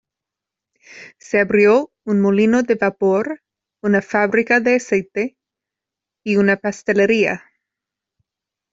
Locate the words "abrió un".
1.39-2.21